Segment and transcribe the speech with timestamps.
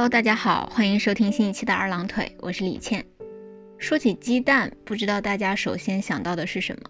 [0.00, 3.04] Hello，大家好，欢迎收听新一期的二郎腿，我是李倩。
[3.76, 6.88] 说起鸡蛋，不知道大家首先想到的是什么？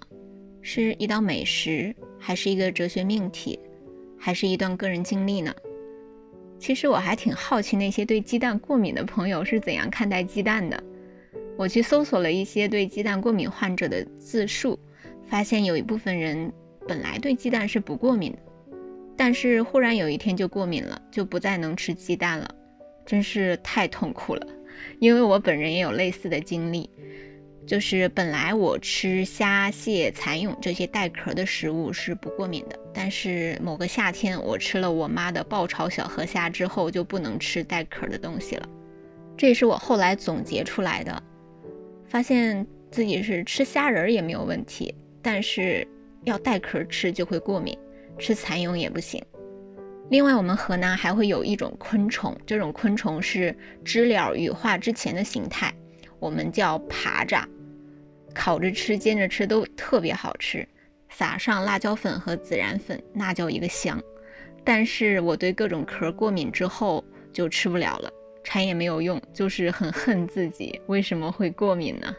[0.62, 3.58] 是一道美食，还是一个哲学命题，
[4.16, 5.52] 还是一段个人经历呢？
[6.60, 10.80] 其实我还挺好奇那些对鸡蛋过敏的朋友是怎样看待鸡蛋的。
[11.56, 14.78] 我去搜索了一些对鸡蛋过敏患者的自述，
[15.26, 16.52] 发现有一部分人
[16.86, 18.38] 本来对鸡蛋是不过敏的，
[19.16, 22.54] 但是忽然有一天就过敏了，就不再能吃鸡蛋了。
[23.10, 24.46] 真是太痛苦了，
[25.00, 26.88] 因为我本人也有类似的经历，
[27.66, 38.68] 就是本来我吃虾、蟹、蚕蛹这些带壳的食物是不过敏的，但是某个夏天我吃了我妈的爆炒小河虾之后，就不能吃带壳的东西了。
[39.36, 41.20] 这也是我后来总结出来的，
[42.06, 45.84] 发现自己是吃虾仁也没有问题，但是
[46.22, 47.76] 要带壳吃就会过敏，
[48.20, 49.20] 吃蚕蛹也不行。
[50.10, 55.72] 另外，我们河南还会有一种昆虫，这种昆虫是知了羽化之前的形态，
[56.18, 57.44] 我们叫爬蚱，
[58.34, 60.66] 烤着吃、煎着吃都特别好吃，
[61.10, 64.02] 撒上辣椒粉和孜然粉，那叫一个香。
[64.64, 68.10] 但是我对各种壳过敏之后就吃不了了，
[68.42, 72.12] 馋也没有用，就是很恨自己为什么会过敏呢？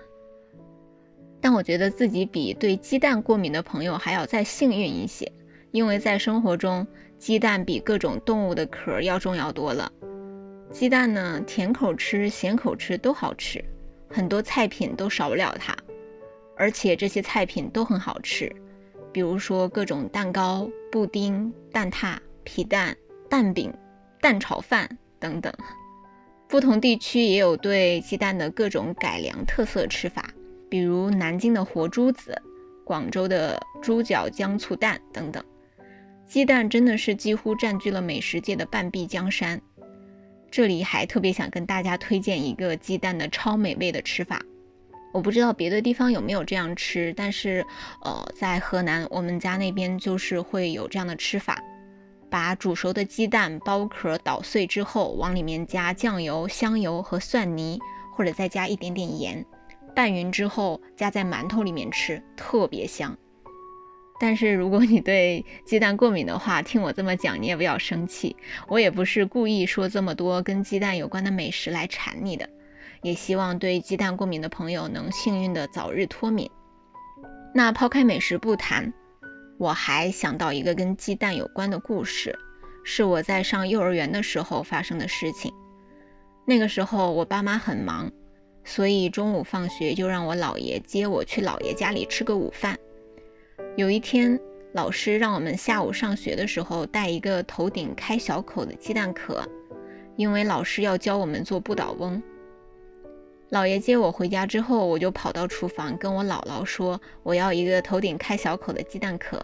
[1.42, 5.30] 但我觉得自己比对鸡蛋过敏的朋友还要再幸运一些，
[5.72, 6.88] 因为在生活中。
[7.22, 9.91] 鸡蛋比各种动物的壳要重要多了。
[10.72, 13.63] 鸡蛋呢，甜口吃、咸口吃都好吃，
[14.09, 15.78] 很多菜品都少不了它。
[16.58, 18.52] 而且这些菜品都很好吃，
[19.11, 22.97] 比如说各种蛋糕、布丁、蛋挞、皮蛋、
[23.30, 23.72] 蛋饼、
[24.19, 25.53] 蛋炒饭等等。
[26.47, 30.28] 不同地区也有对鸡蛋的各种改良特色吃法，
[30.67, 32.35] 比如南京的活珠子、
[32.84, 35.44] 广州的猪脚姜醋蛋等等。
[36.31, 39.62] 鸡蛋真的是几乎占据了美食界的半壁江山。
[40.50, 44.41] 这里还特别想跟大家推荐一个鸡蛋的超美味的吃法。
[45.12, 47.66] 我不知道别的地方有没有这样吃，但是
[48.06, 51.62] 呃，在河南我们家那边就是会有这样的吃法：
[52.30, 57.78] 把煮熟的鸡蛋剥壳捣碎之后，往里面加酱油、香油和蒜泥，
[58.16, 59.46] 或者再加一点点盐，
[59.94, 63.18] 拌匀之后加在馒头里面吃，特别香。
[64.22, 68.36] 但是如果你对鸡蛋过敏的话，听我这么讲，你也不要生气。
[68.68, 72.48] 我也不是故意说这么多跟鸡蛋有关的美食来馋你的，
[73.02, 76.48] 也希望对鸡蛋过敏的朋友能幸运的早日脱敏。
[77.52, 78.94] 那抛开美食不谈，
[79.58, 82.38] 我还想到一个跟鸡蛋有关的故事，
[82.84, 85.52] 是我在上幼儿园的时候发生的事情。
[86.46, 88.12] 那个时候我爸妈很忙，
[88.64, 92.78] 所以中午放学就让我姥爷接我去姥爷家里吃个午饭。
[93.78, 94.38] 有一天，
[94.74, 99.48] 老师让我们下午上学的时候带一个头顶开小口的鸡蛋壳，
[100.18, 102.22] 因为老师要教我们做不倒翁。
[103.50, 109.42] 姥爷接我回家之后，我就跑到厨房跟我姥姥说：“我要一个头顶开小口的鸡蛋壳。”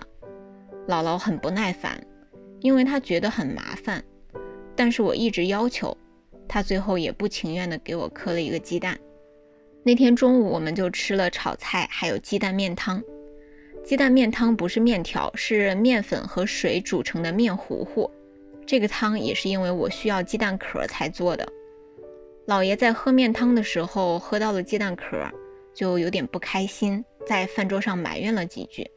[0.89, 1.97] 姥姥很不耐烦，
[2.59, 4.03] 因为她觉得很麻烦，
[4.75, 5.97] 但是我一直要求，
[6.49, 8.99] 她最后也不情愿地给我磕了一个鸡蛋。
[9.83, 13.01] 那天中午，我们就吃了炒菜，还有鸡蛋面汤。
[13.87, 18.11] 鸡蛋面汤不是面条，是面粉和水煮成的面糊糊。
[18.65, 21.47] 这个汤也是因为我需要鸡蛋壳才做的。
[22.47, 25.25] 老爷在喝面汤的时候喝到了鸡蛋壳，
[25.73, 28.91] 就有点不开心，在饭桌上埋怨了几句。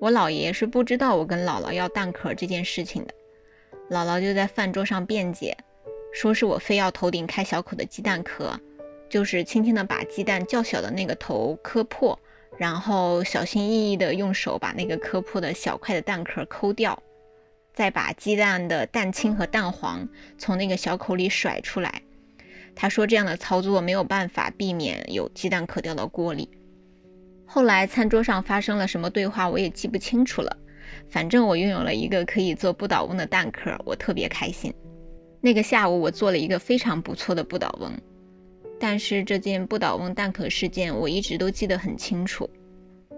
[0.00, 3.14] 我姥爷是不知道我跟姥姥要蛋壳这件事情的，
[3.88, 5.56] 姥姥就在饭桌上辩解，
[6.12, 8.58] 说是我非要头顶开小口的鸡蛋壳，
[9.08, 12.18] 就是轻轻的把鸡蛋较小的那个头磕破。
[12.56, 17.00] 然后小心翼翼地用手把那个磕破的小块的蛋壳抠掉，
[17.74, 20.08] 再把鸡蛋的蛋清和蛋黄
[20.38, 22.02] 从那个小口里甩出来。
[22.74, 26.48] 他说这样的操作没有办法避免有鸡蛋壳掉到锅里。
[27.44, 30.56] 后来餐桌上发生了什么对话我也记不清楚了，
[31.10, 34.72] 反正我拥有了一个可以做不倒翁的蛋壳，我特别开心。
[35.40, 37.92] 那个下午我做了一个非常不错的不倒翁。
[38.80, 42.48] 但是这件不倒翁蛋壳事件，我一直都记得很清楚。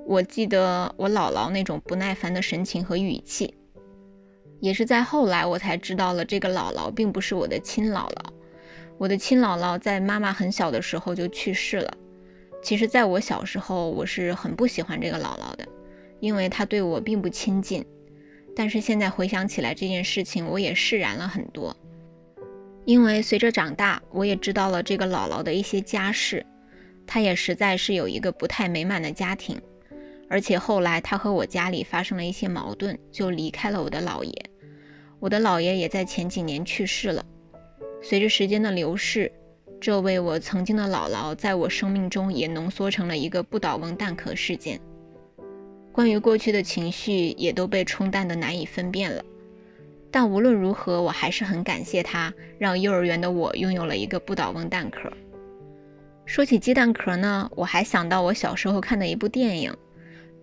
[0.06, 3.54] 我记得我姥姥那种不耐烦的神情和语气，
[4.58, 8.24] 也是在后来我才知道了，这个姥姥并不是我的亲姥姥。
[8.98, 11.96] 我的亲姥姥在妈妈很小的时候就去世了。
[12.62, 15.66] 其实，在我小时候，我是很不喜欢这个姥姥的，
[16.20, 17.84] 因为她对我并不亲近。
[18.54, 21.74] 但是现在回想起来这件事情，我也释然了很多。
[22.90, 26.44] 因为随着长大，我也知道了这个姥姥的一些家事，
[27.06, 29.60] 她也实在是有一个不太美满的家庭，
[30.28, 34.32] 而且后来她和我家里发生了一些矛盾，就离开了我的姥爷。
[35.20, 37.24] 我的姥爷也在前几年去世了。
[38.02, 39.30] 随着时间的流逝，
[39.80, 44.80] 这位我曾经的姥姥在我生命中也浓缩成了一个不倒翁蛋壳事件。
[45.92, 49.24] 关于过去的情绪也都被冲淡的难以分辨了。
[50.10, 55.10] 但无论如何，我还是很感谢他，让幼儿园的我拥有了一个不倒翁蛋壳。
[56.26, 59.74] 说起鸡蛋壳呢，我还想到我小时候看的一部电影，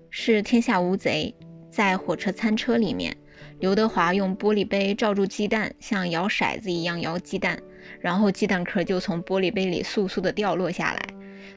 [0.10, 1.34] 是《天下无贼》。
[1.69, 3.16] 在火车餐车里面，
[3.60, 7.60] 刘德华用玻璃杯罩住鸡蛋，像摇骰子一样摇鸡蛋，
[8.00, 11.00] 然后鸡蛋壳就从玻璃杯里簌簌的掉落下来，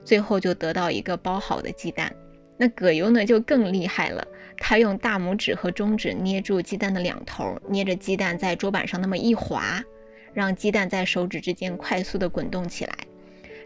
[0.04, 2.14] 最后就得到一个包好的鸡蛋。
[2.58, 4.22] 那葛优呢就更厉害了，
[4.60, 9.82] 他用大拇指和中指捏住鸡蛋的两头，捏着鸡蛋在桌板上那么一滑，
[10.32, 12.94] 让鸡蛋在手指之间快速的滚动起来。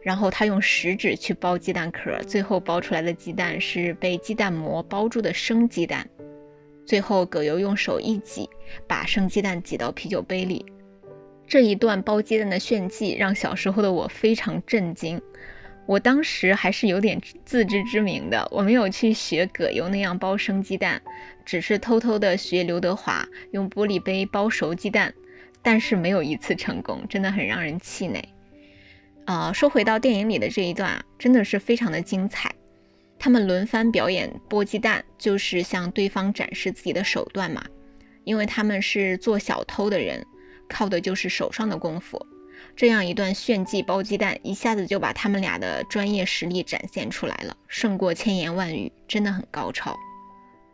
[0.03, 6.09] 然后他用食指去剥鸡蛋壳，最后剥出来的鸡蛋是被鸡蛋膜包住的生鸡蛋。
[6.87, 8.49] 最后葛优用手一挤，
[8.87, 10.65] 把生鸡蛋挤到啤酒杯里。
[11.47, 15.21] 这一段剥鸡蛋的炫技让小时候的我非常震惊。
[15.87, 21.01] 我当时还是有点自知之明的，我没有去学葛优那样包生鸡蛋，
[21.45, 25.13] 只是偷偷的学刘德华用玻璃杯包熟鸡蛋，
[25.63, 28.27] 但是没有一次成功，真的很让人气馁。
[29.27, 32.51] 啊，说回到电影里的这一段啊，真的是非常的精彩。
[33.19, 37.63] 他们轮番表演剥鸡蛋，就是向对方展示自己的手段嘛，
[38.25, 40.25] 因为他们是做小偷的人，
[40.69, 42.27] 靠的就是手上的功夫。
[42.77, 49.97] 这样一段炫技包鸡蛋，一下子就把他们俩的专业实力展现出来了，胜过千言万语，真的很高超。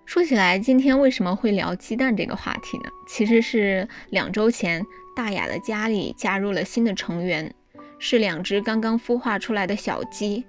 [0.06, 2.85] 说起来，今天为什么会聊鸡蛋这个话题呢？
[3.06, 7.55] 其实是两周前，大雅的家里加入了新的成员，
[7.99, 10.44] 是两只刚刚孵化出来的小鸡，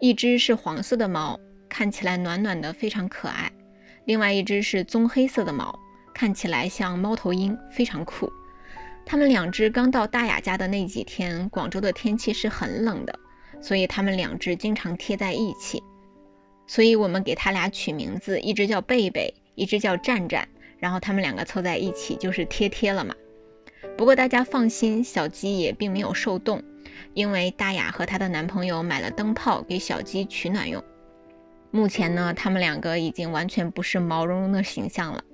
[0.00, 1.38] 一只是黄色的毛，
[1.68, 3.48] 看起来暖暖的，非常可爱；
[4.06, 5.78] 另外一只是棕黑色的毛，
[6.12, 8.30] 看起来像猫头鹰，非常酷。
[9.10, 13.18] 他们两只刚到大雅家的那几天，广州的天气是很冷的，
[13.60, 15.82] 所以他们两只经常贴在一起。
[16.68, 20.48] 所以我们给他俩取名字，一只叫贝贝，一只叫战战，
[20.78, 23.12] 然后他们两个凑在一起就是贴贴了嘛。
[23.98, 26.62] 不过大家放心，小鸡也并没有受冻，
[27.12, 30.80] 因为大雅和她的男朋友买了灯泡给小鸡取暖用。
[31.72, 35.24] 目前呢，他们两个已经完全不是毛茸茸的形象了。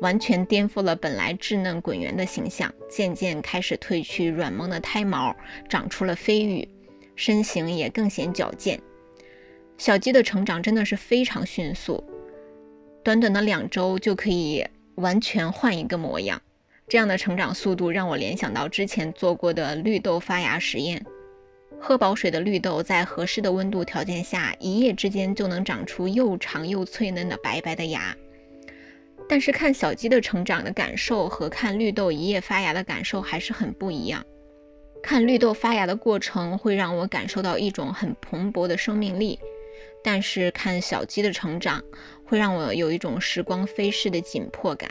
[0.00, 5.36] 完全颠覆了本来稚嫩滚圆的形象，渐渐开始褪去软萌的胎毛，
[5.68, 6.68] 长出了飞羽，
[7.16, 8.80] 身形也更显矫健。
[9.76, 12.02] 小鸡的成长真的是非常迅速，
[13.04, 14.66] 短短的两周就可以
[14.96, 16.42] 完全换一个模样。
[16.88, 21.04] 这样的成长速度让我联想到之前做过的绿豆发芽实验，
[21.78, 28.16] 喝饱水的绿豆在合适的温度条件下，一夜之间就能长出又长又脆嫩的白白的芽。
[29.28, 34.24] 但是看小鸡的成长的感受和看绿豆一夜发芽的感受还是很不一样。
[35.02, 39.38] 看绿豆发芽的过程会让我感受到一种很蓬勃的生命力，
[40.02, 41.82] 但是看小鸡的成长
[42.24, 44.90] 会让我有一种时光飞逝的紧迫感。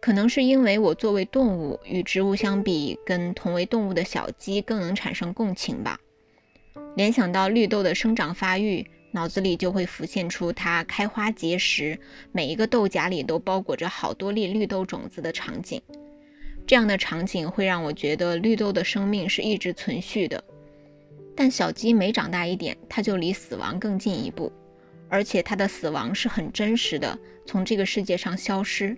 [0.00, 5.98] 可能是因为我作为动物与植物相比，跟同为动物的小鸡更能产生共情吧。
[6.96, 8.84] 联想到绿豆的生长发育。
[9.12, 11.98] 脑子里就会浮现出它开花结实，
[12.32, 15.80] 每一个豆荚里都包裹着好多粒绿豆种子的场景。
[16.66, 20.42] 这样的场景会让我觉得绿豆的生命是一直存续的。
[21.34, 24.52] 但小鸡每长大一点，它就离死亡更近一步，
[25.08, 28.96] 而且它的死亡是很真实的，从这个世界上消失。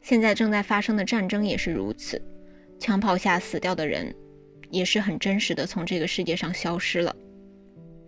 [0.00, 2.22] 现在正在发生的战争也是如此，
[2.78, 4.14] 枪炮下死掉的人，
[4.70, 7.16] 也是很真实的从这个世界上消失了。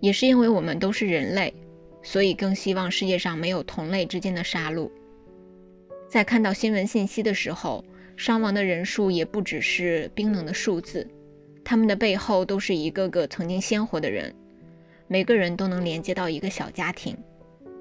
[0.00, 1.54] 也是因为我们都是人类，
[2.02, 4.90] 所以更希望世界上没有同类之间的杀戮。
[6.09, 7.85] 在看到新闻信息的时候，
[8.16, 11.07] 伤亡的人数也不只是冰冷的数字，
[11.64, 14.35] 他们的背后都是一个个曾经鲜活的人，
[15.07, 17.16] 每个人都能连接到一个小家庭，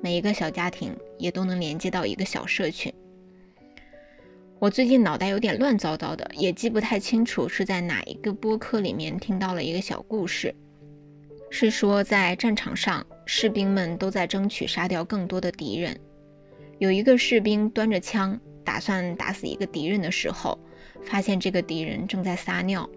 [0.01, 2.93] 每一个小家庭也都能连接到一个小社群。
[4.59, 10.53] 我最近脑袋有点乱糟糟的，也记不太清楚是在哪一个播客里面听到了一个小故事。
[11.51, 15.99] 是说，在战场上，士兵们都在争取杀掉更多的敌人。
[16.77, 20.57] 有一个士兵端着枪，打算打死一个敌人的时候，
[21.03, 22.87] 发现这个敌人正在撒尿，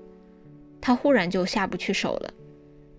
[0.81, 2.33] 他忽然就下不去手了，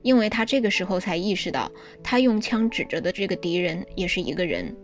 [0.02, 1.72] 因为他这个时候才意识到，
[2.04, 4.76] 他用枪指着的这个敌人也是一个人，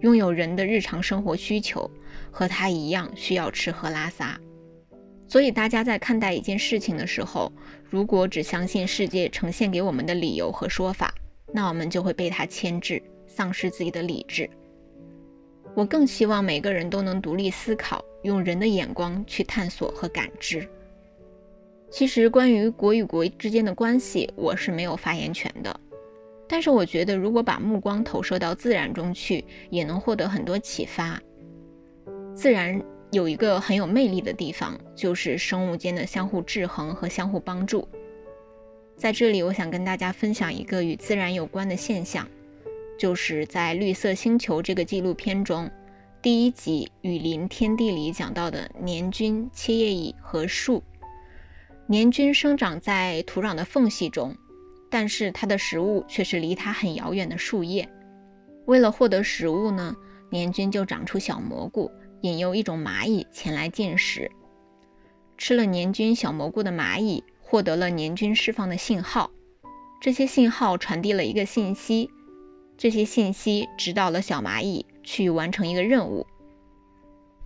[0.00, 1.90] 拥有人的日常生活需求，
[2.30, 4.40] 和他一样需要吃喝拉撒。
[5.32, 7.50] 所以，大家在看待一件事情的时候，
[7.88, 11.14] 如果只相信世界呈现给我们的理由和说法，
[11.54, 14.50] 那我们就会被它牵制，丧失自己的理智。
[15.74, 20.68] 我更希望每个人都能独立思考，用人的眼光去探索和感知。
[21.90, 25.80] 其实关于国与国之间的关系，我是没有发言权的。
[26.46, 31.18] 但是我觉得，如果把目光投射到自然中去，也能获得很多启发。
[32.34, 32.78] 自然
[33.12, 37.86] 有一个很有魅力的地方，就是生物间的相互制衡和相互帮助。
[38.96, 42.26] 在这里，我想跟大家分享一个与自然有关的现象，
[42.98, 45.70] 就是在《绿色星球》这个纪录片中，
[46.22, 50.82] 第一集《雨林天地》里讲到的年菌、切叶蚁和树。
[51.86, 54.34] 年菌生长在土壤的缝隙中。
[54.94, 57.88] 但是它的食物却是离它很遥远的树叶。
[58.66, 59.96] 为了获得食物呢，
[60.28, 61.90] 年菌就长出小蘑菇，
[62.22, 64.30] 引诱一种蚂蚁前来进食。
[65.36, 69.30] 吃了年菌小蘑菇的蚂蚁获得了年菌释放的信号，
[70.00, 72.08] 这些信号传递了一个信息，
[72.78, 76.26] 这些信息指导了小蚂蚁去完成一个任务。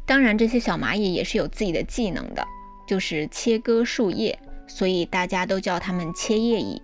[0.04, 2.46] 当然，这些小蚂蚁也是有自己的技能的，
[2.86, 6.80] 就是切割树叶，所以大家都叫它们切叶蚁。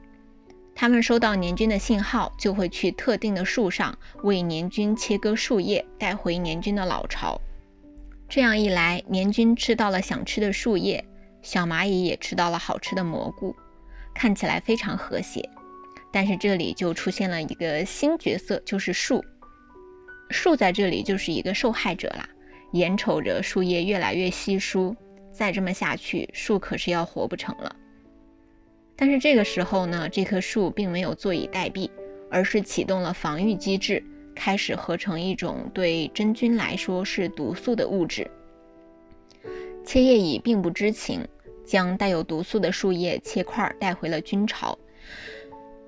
[0.75, 7.39] 它们收到年菌的信号，就会去特定的树上为年菌切割树叶，带回年菌的老巢。
[8.35, 11.05] 这样一来，年菌吃到了想吃的树叶，
[11.43, 13.55] 小蚂蚁也吃到了好吃的蘑菇，
[14.15, 15.47] 看起来非常和谐。
[16.11, 19.23] 但是这里就出现了一个新角色，就是树。
[20.31, 22.27] 树在这里就是一个受害者啦，
[22.73, 24.97] 眼瞅着树叶越来越稀疏，
[25.31, 27.77] 再这么下去，树可是要活不成了。
[28.97, 31.91] 但是这个时候呢，这棵树并没有坐以待毙，
[32.31, 34.03] 而是启动了防御机制，
[34.45, 38.29] 开始合成一种对真菌来说是毒素的物质。
[39.85, 41.25] 切叶蚁并不知情，
[41.65, 44.77] 将带有毒素的树叶切块带回了菌巢。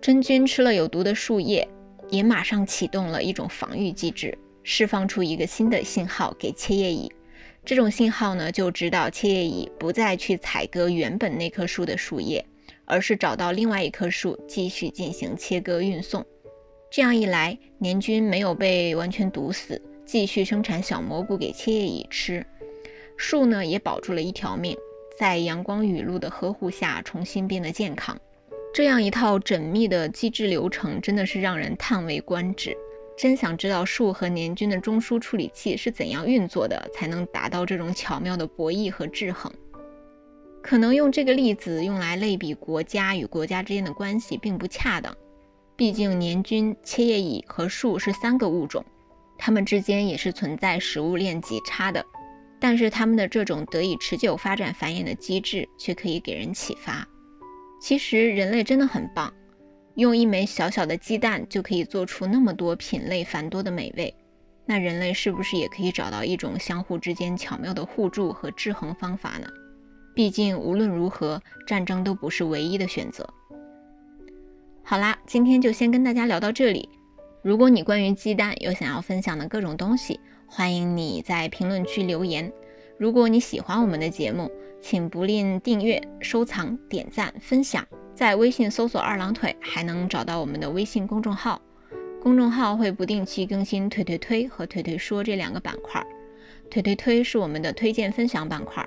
[0.01, 1.69] 真菌吃了有毒的树叶，
[2.11, 7.11] 也马上启动了一种防御机制，释放出一个新的信号给切叶蚁。
[7.65, 12.47] 这种信号呢，就指导切叶蚁不再去采割原本那棵树的树叶。
[12.85, 16.25] 而是找到另外一棵树继续进行切割运送，
[16.95, 22.47] 这样一来，年菌没有被完全毒死，继续生产小蘑菇给切叶蚁吃，
[23.17, 24.77] 树呢也保住了一条命，
[25.19, 28.17] 在阳光雨露的呵护下重新变得健康。
[28.73, 32.77] 这样一套缜密的机制流程真的是让人叹为观止。
[33.19, 39.53] 真想知道树和年菌的中枢处理器是怎样运作的，才能达到这种巧妙的博弈和制衡。
[40.63, 45.13] 可能用这个例子用来类比国家与国家之间的关系并不恰当，
[45.77, 48.85] 毕竟年均、切叶蚁和树是三个物种，
[49.37, 52.05] 它们之间也是存在食物链级差的。
[52.61, 57.07] 但是它们的这种得以持久发展繁衍的机制却可以给人启发。
[57.81, 59.35] 其实人类真的很棒，
[59.97, 64.15] 用一枚小小的鸡蛋就可以做出那么多品类繁多的美味。
[64.65, 69.47] 那人类是不是也可以找到一种相互之间巧妙的互助和制衡方法呢？
[70.15, 73.29] 毕竟，无论如何，战争都不是唯一的选择。
[74.87, 76.91] 好啦，今天就先跟大家聊到这里。
[77.43, 82.53] 如果你关于鸡蛋有想要分享的各种东西，欢迎你在评论区留言。
[82.99, 87.83] 如果你喜欢我们的节目，请不吝订阅、收藏、点赞、分享。
[88.15, 91.63] 在微信搜索“二郎腿”，还能找到我们的微信公众号。
[92.23, 96.05] 公众号会不定期更新“腿腿推”和“腿腿说”这两个板块。
[96.71, 98.87] 腿腿推是我们的推荐分享板块。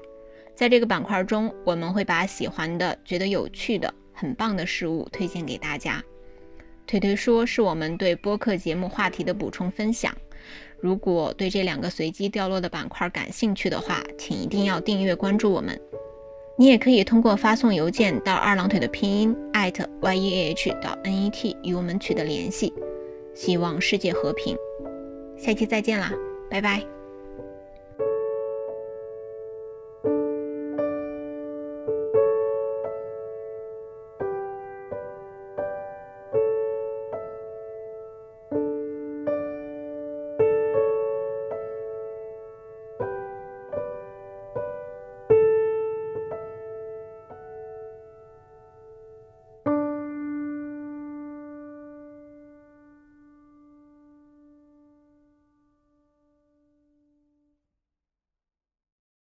[0.53, 6.03] 在这个板块中，我们会把喜欢的、觉得有趣的、很棒的事物推荐给大家。
[6.85, 10.15] 腿腿说是我们对播客节目话题的补充分享。
[10.79, 15.79] 如果对这两个随机掉落的板块感兴趣的话，请一定要订阅关注我们。
[16.57, 22.73] 你也可以通过发送邮件到二郎腿的拼音 at y e h 到 n e t 与我们取得联系。
[23.35, 24.55] 希望世界和平，
[25.37, 26.11] 下期再见啦，
[26.49, 26.96] 拜拜。